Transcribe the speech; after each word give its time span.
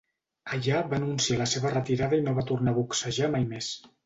Allà 0.55 0.79
va 0.93 0.97
anunciar 0.99 1.37
la 1.41 1.47
seva 1.51 1.73
retirada 1.75 2.19
i 2.21 2.25
no 2.29 2.35
va 2.39 2.47
tornar 2.53 2.75
a 2.75 2.79
boxejar 2.81 3.31
mai 3.39 3.49
més. 3.55 3.71